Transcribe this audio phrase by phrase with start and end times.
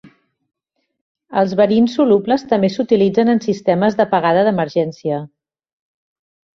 [1.41, 5.25] Els verins solubles també s'utilitzen en sistemes d'apagada d'emergència.